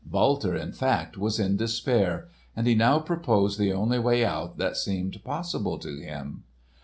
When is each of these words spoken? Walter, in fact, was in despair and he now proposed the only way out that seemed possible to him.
Walter, 0.09 0.55
in 0.57 0.71
fact, 0.71 1.15
was 1.15 1.39
in 1.39 1.57
despair 1.57 2.27
and 2.55 2.65
he 2.65 2.73
now 2.73 2.97
proposed 2.97 3.59
the 3.59 3.71
only 3.71 3.99
way 3.99 4.25
out 4.25 4.57
that 4.57 4.75
seemed 4.75 5.23
possible 5.23 5.77
to 5.77 5.99
him. 5.99 6.41